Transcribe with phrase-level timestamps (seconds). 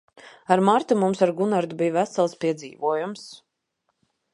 [0.53, 3.33] Ar Martu mums ar Gunardu bija vesels piedzīvojums.